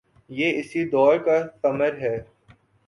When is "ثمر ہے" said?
1.61-2.17